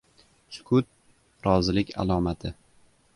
[0.53, 0.85] •Sukut―
[1.49, 2.55] rozilik alomati